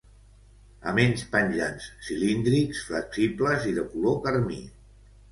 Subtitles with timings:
[0.91, 4.59] Aments penjants, cilíndrics, flexibles i de color carmí.